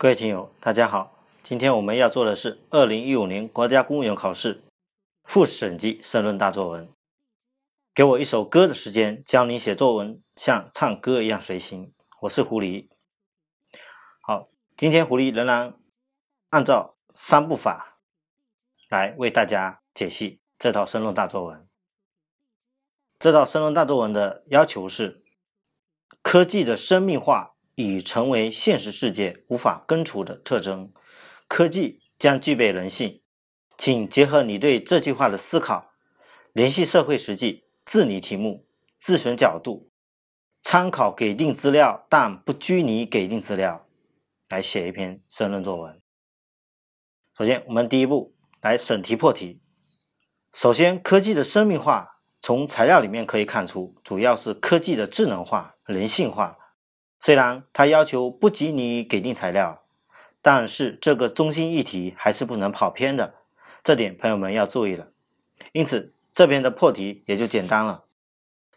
[0.00, 1.24] 各位听友，大家好。
[1.42, 4.62] 今天我们要做的是二零一五年国家公务员考试
[5.24, 6.88] 复审级申论大作文。
[7.92, 11.92] 给我一首歌的时间，教你写作文像唱歌一样随心。
[12.20, 12.88] 我是狐狸。
[14.20, 15.74] 好，今天狐狸仍然
[16.50, 17.98] 按照三步法
[18.88, 21.66] 来为大家解析这套申论大作文。
[23.18, 25.24] 这套申论大作文的要求是：
[26.22, 27.56] 科技的生命化。
[27.78, 30.92] 已成为现实世界无法根除的特征，
[31.46, 33.22] 科技将具备人性。
[33.76, 35.92] 请结合你对这句话的思考，
[36.52, 39.88] 联系社会实际，自拟题目，自选角度，
[40.60, 43.86] 参考给定资料，但不拘泥给定资料，
[44.48, 46.02] 来写一篇申论作文。
[47.36, 49.60] 首先，我们第一步来审题破题。
[50.52, 56.58] 首先，科技的生命化，从材料里面可以看出，主要是科技的智能化、人性化。
[57.20, 59.82] 虽然他要求不给你给定材料，
[60.40, 63.34] 但是这个中心议题还是不能跑偏的，
[63.82, 65.08] 这点朋友们要注意了。
[65.72, 68.04] 因此，这边的破题也就简单了，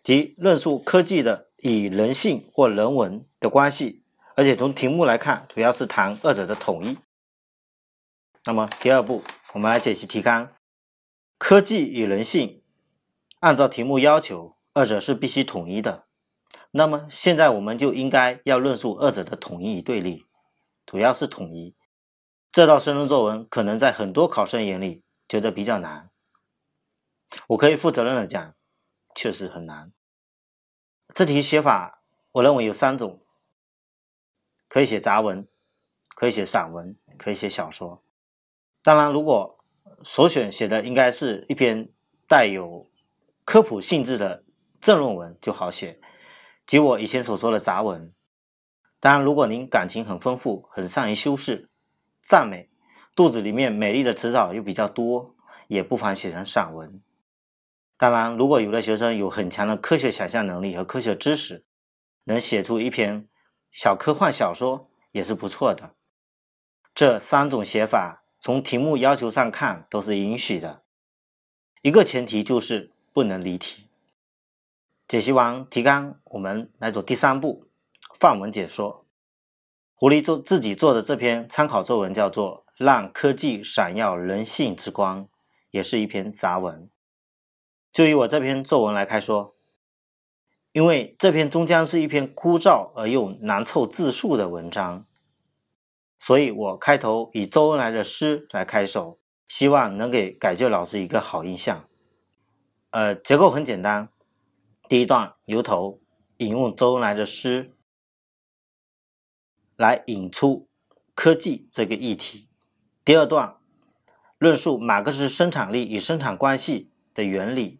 [0.03, 4.03] 即论述科技的与人性或人文的关系，
[4.35, 6.97] 而且从题目来看，主要是谈二者的统一。
[8.43, 10.55] 那么第二步，我们来解析题干：
[11.37, 12.63] 科技与人性，
[13.39, 16.05] 按照题目要求，二者是必须统一的。
[16.71, 20.25] 那么现在我们就应该要论述二者的统一与对立，
[20.85, 21.75] 主要是统一。
[22.49, 26.09] 这道申论作文可能在很多考生眼里觉得比较难，
[27.49, 28.55] 我可以负责任的讲，
[29.15, 29.91] 确实很难。
[31.13, 33.21] 这题写法我认为有三种，
[34.69, 35.45] 可以写杂文，
[36.15, 38.01] 可以写散文，可以写小说。
[38.81, 39.59] 当然，如果
[40.03, 41.89] 所选写的应该是一篇
[42.27, 42.89] 带有
[43.43, 44.43] 科普性质的
[44.79, 45.99] 正论文就好写。
[46.71, 48.13] 及我以前所说的杂文，
[49.01, 51.69] 当然，如果您感情很丰富，很善于修饰、
[52.23, 52.69] 赞美，
[53.13, 55.35] 肚子里面美丽的词藻又比较多，
[55.67, 57.01] 也不妨写成散文。
[57.97, 61.65] 当然，如果有的学生有很强的科学想象能力和科学知识，
[62.23, 63.27] 能写出一篇
[63.69, 65.95] 小科幻小说也是不错的。
[66.95, 70.83] 这三种写法，从题目要求上看都是允许的，
[71.81, 73.89] 一个前提就是不能离题。
[75.11, 77.65] 解析完提纲，我们来做第三步
[78.17, 79.05] 范文解说。
[79.93, 85.25] 狐狸做自己做的这篇参考作文叫做《让科技闪耀人性之光》，
[85.69, 86.89] 也是一篇杂文。
[87.91, 89.53] 就以我这篇作文来开说，
[90.71, 95.05] 因为这篇终将是一篇枯燥而又难凑字数的文章，
[96.19, 101.83] 所以我开头以周恩来的诗来开首，希望能给改卷老师一个好印象。
[102.91, 104.07] 呃，结构很简单。
[104.91, 106.01] 第一段由头
[106.35, 107.71] 引用周恩来的诗，
[109.77, 110.67] 来引出
[111.15, 112.49] 科技这个议题。
[113.05, 113.55] 第二段
[114.37, 117.79] 论述马克思生产力与生产关系的原理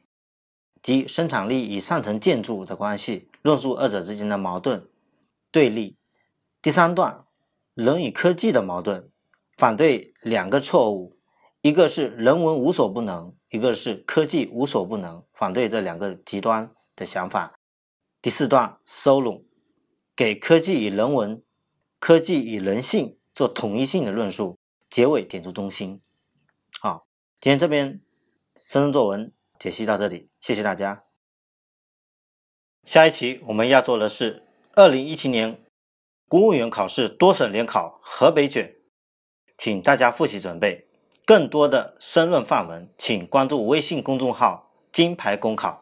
[0.81, 4.88] 及生产力与上层建筑的关系，论述二者之间的矛盾
[5.51, 5.97] 对立。
[6.61, 7.25] 第三段
[7.73, 9.11] 人与科技的矛盾，
[9.57, 11.17] 反对两个错误，
[11.61, 16.73] 一个是人文无所不能，一个是科技无所不能，反对这两个极端。
[16.96, 17.53] 的想法。
[18.22, 19.46] 第四段收拢，
[20.16, 21.44] 给科技与人文、
[22.00, 24.57] 科技与人性做统一性的论述。
[24.90, 26.01] 结尾点出中心。
[26.81, 27.07] 好，
[27.40, 28.01] 今天这篇
[28.57, 31.06] 申论作文解析到这里，谢谢大家。
[32.84, 35.63] 下一期我们要做的是二零一七年
[36.28, 38.75] 公务员考试多省联考河北卷，
[39.57, 40.90] 请大家复习准备。
[41.24, 45.81] 更多的申论范文，请关注微信公众号“金牌公考”。